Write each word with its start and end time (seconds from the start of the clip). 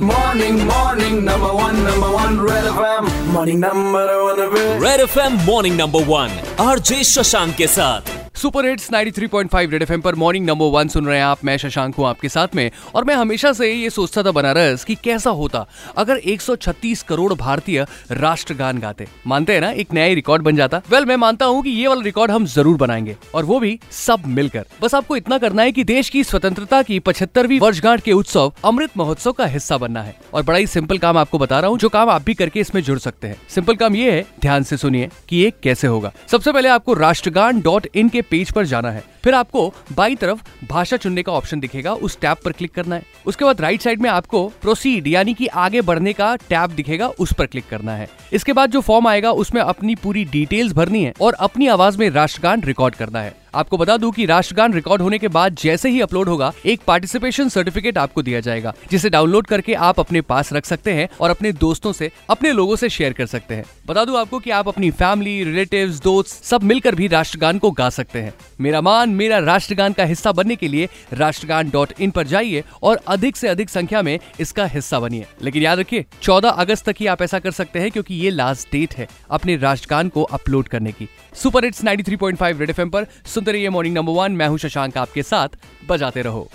Morning, 0.00 0.66
morning, 0.66 1.24
number 1.24 1.52
one, 1.54 1.84
number 1.84 2.10
one, 2.10 2.40
Red 2.40 2.64
FM. 2.64 3.32
Morning, 3.32 3.60
number 3.60 4.06
one, 4.22 4.80
Red 4.80 5.00
FM 5.00 5.44
Morning 5.44 5.76
Number 5.76 6.02
One, 6.02 6.30
RJ 6.58 7.02
Shashank 7.04 7.54
के 7.56 7.66
साथ 7.66 8.13
super 8.45 8.65
hits 8.65 8.91
93.5 8.91 9.71
Red 9.71 9.81
FM 9.81 10.01
पर 10.01 10.15
morning 10.15 10.45
number 10.45 10.65
one 10.65 10.87
सुन 10.87 11.05
रहे 11.05 11.17
हैं 11.17 11.25
आप। 11.25 11.45
मैं 11.45 11.57
शशांक 11.57 11.95
हूँ 11.95 12.07
आपके 12.07 12.29
साथ 12.29 12.47
में 12.55 12.71
और 12.95 13.03
मैं 13.03 13.15
हमेशा 13.15 13.53
से 13.53 13.73
ये 13.73 13.89
सोचता 13.89 14.23
था 14.23 14.31
बनारस 14.31 14.83
कि 14.83 14.95
कैसा 14.95 15.29
होता 15.29 15.67
अगर 15.97 16.17
136 16.17 17.01
करोड़ 17.01 17.33
भारतीय 17.33 17.85
राष्ट्रगान 18.11 18.79
गाते। 18.79 19.07
मानते 19.27 19.53
हैं 19.53 19.61
ना 19.61 19.71
एक 19.71 19.93
नया 19.93 20.13
रिकॉर्ड 20.13 20.43
बन 20.43 20.55
जाता। 20.55 20.77
वेल 20.77 20.95
well, 20.95 21.07
मैं 21.07 21.15
मानता 21.15 21.45
हूँ 21.45 21.63
कि 21.63 21.69
ये 21.69 21.87
वाला 21.87 22.01
रिकॉर्ड 22.01 22.31
हम 22.31 22.45
ज़रूर 22.45 22.77
बनाएँगे 22.77 23.17
और 23.35 23.45
वो 23.45 23.59
भी 23.59 23.79
सब 23.91 24.23
मिलकर। 24.25 24.65
बस 24.81 24.95
आपको 24.95 25.15
इतना 25.15 25.37
करना 25.37 25.61
है 25.61 25.71
की 25.71 25.83
देश 25.83 26.09
की 26.09 26.23
स्वतंत्रता 26.23 26.81
की 26.81 26.99
पचहत्तरवीं 26.99 27.59
वर्षगांठ 27.59 28.01
के 28.01 28.11
उत्सव 28.11 28.53
अमृत 28.65 28.89
महोत्सव 28.97 29.31
का 29.31 29.45
हिस्सा 29.45 29.77
बनना 29.77 30.01
है। 30.01 30.15
और 30.33 30.43
बड़ा 30.43 30.57
ही 30.57 30.67
सिंपल 30.67 30.97
काम 30.97 31.17
आपको 31.17 31.39
बता 31.39 31.59
रहा 31.59 31.69
हूँ 31.69 31.79
जो 31.79 31.89
काम 31.89 32.09
आप 32.09 32.23
भी 32.23 32.33
करके 32.33 32.59
इसमें 32.59 32.81
जुड़ 32.83 32.99
सकते 32.99 33.27
हैं। 33.27 33.41
सिंपल 33.49 33.75
काम 33.75 33.95
ये 33.95 34.11
है 34.11 34.25
ध्यान 34.41 34.63
से 34.63 34.77
सुनिए 34.77 35.09
कि 35.29 35.35
ये 35.35 35.53
कैसे 35.63 35.87
होगा। 35.87 36.11
सबसे 36.31 36.51
पहले 36.51 36.69
आपको 36.69 36.93
राष्ट्रगान 36.93 37.61
डॉट 37.61 37.87
इन 37.95 38.09
के 38.09 38.21
पेज 38.35 38.51
पर 38.51 38.65
जाना 38.65 38.91
है। 38.91 39.03
फिर 39.23 39.33
आपको 39.33 39.73
बाई 39.93 40.15
तरफ़ 40.15 40.41
भाषा 40.69 40.97
चुनने 40.97 41.23
का 41.23 41.31
ऑप्शन 41.31 41.59
दिखेगा, 41.59 41.93
उस 41.93 42.19
टैब 42.19 42.37
पर 42.45 42.51
क्लिक 42.51 42.73
करना 42.73 42.95
है। 42.95 43.03
उसके 43.25 43.45
बाद 43.45 43.61
राइट 43.61 43.81
साइड 43.81 44.01
में 44.01 44.09
आपको 44.09 44.47
प्रोसीड, 44.61 45.07
यानी 45.07 45.33
कि 45.33 45.47
आगे 45.47 45.81
बढ़ने 45.81 46.13
का 46.13 46.35
टैब 46.35 46.71
दिखेगा, 46.71 47.07
उस 47.07 47.33
पर 47.33 47.45
क्लिक 47.45 47.67
करना 47.69 47.95
है। 47.95 48.09
इसके 48.33 48.53
बाद 48.53 48.71
जो 48.71 48.81
फॉर्म 48.81 49.07
आएगा, 49.07 49.31
उसमें 49.31 49.61
अपनी 49.61 49.95
पूरी 49.95 50.25
डिटेल्स 50.25 50.73
भरनी 50.73 51.03
है 51.03 51.13
और 51.21 51.33
अपनी 51.33 51.67
आवाज़ 51.67 51.97
में 51.97 52.09
राष्ट्रगान 52.09 52.61
रिकॉर्ड 52.61 52.95
करना 52.95 53.21
है। 53.21 53.44
आपको 53.55 53.77
बता 53.77 53.97
दूँ 53.97 54.11
कि 54.11 54.25
राष्ट्रगान 54.25 54.73
रिकॉर्ड 54.73 55.01
होने 55.01 55.17
के 55.17 55.27
बाद 55.27 55.55
जैसे 55.55 55.89
ही 55.89 56.01
अपलोड 56.01 56.29
होगा, 56.29 56.53
एक 56.65 56.81
पार्टिसिपेशन 56.87 57.49
सर्टिफिकेट 57.49 57.97
आपको 57.97 58.21
दिया 58.21 58.39
जाएगा, 58.39 58.73
जिसे 58.91 59.09
डाउनलोड 59.09 59.47
करके 59.47 59.73
आप 59.73 59.99
अपने 59.99 60.21
पास 60.21 60.53
रख 60.53 60.65
सकते 60.65 60.93
हैं 60.93 61.09
और 61.21 61.29
अपने 61.29 61.51
दोस्तों 61.51 61.93
से, 61.93 62.11
अपने 62.29 62.51
लोगों 62.51 62.75
से 62.75 62.89
शेयर 62.89 63.13
कर 63.13 63.25
सकते 63.25 63.55
हैं। 63.55 63.65
बता 63.87 64.05
दूँ 64.05 64.19
आपको 64.19 64.39
कि 64.39 64.49
आप 64.49 64.67
अपनी 64.67 64.91
फैमिली, 64.91 65.43
रिलेटिव्स, 65.43 66.01
दोस्त 66.01 66.43
सब 66.43 66.63
मिलकर 66.63 66.95
भी 66.95 67.07
राष्ट्रगान 67.07 67.57
को 67.57 67.71
गा 67.71 67.89
सकते 67.89 68.19
हैं। 68.19 68.33
मेरा 68.61 68.81
मान, 68.81 69.09
मेरा 69.09 69.39
राष्ट्रगान 69.39 69.93
का 69.93 70.03
हिस्सा 70.03 70.31
बनने 70.31 70.55
के 70.55 70.67
लिए 70.67 70.89
राष्ट्रगान 71.13 71.69
डॉट 71.69 71.93
इन 71.99 72.11
पर 72.11 72.27
जाइए 72.27 72.63
और 72.83 72.99
अधिक 73.07 73.37
से 73.37 73.47
अधिक 73.47 73.69
संख्या 73.69 74.01
में 74.01 74.19
इसका 74.39 74.65
हिस्सा 74.65 74.99
बनिए। 74.99 75.25
लेकिन 75.41 75.63
याद 75.63 75.79
रखिए, 75.79 76.05
चौदह 76.21 76.49
अगस्त 76.49 76.89
तक 76.89 76.95
ही 76.99 77.05
आप 77.05 77.21
ऐसा 77.21 77.39
कर 77.39 77.51
सकते 77.51 77.79
हैं 77.79 77.91
क्योंकि 77.91 78.15
ये 78.15 78.29
लास्ट 78.29 78.71
डेट 78.71 78.93
है 78.93 79.07
अपने 79.31 79.57
राष्ट्रगान 79.57 80.09
को 80.09 80.23
अपलोड 80.23 80.67
करने 80.67 80.91
की। 80.91 81.09
सुपर 81.33 81.65
हिट्स 81.65 81.83
93.5 81.83 82.59
रेड 82.59 82.69
एफएम 82.69 82.89
पर 82.89 83.05
सुनते 83.45 83.53
रहिए 83.53 83.69
मॉर्निंग 83.69 83.95
नंबर 83.95 84.13
वन 84.13 84.31
मैं 84.31 84.47
हूँ 84.49 84.57
शशांक 84.57 84.97
आपके 84.97 85.23
साथ 85.23 85.49
बजाते 85.87 86.21
रहो। 86.21 86.47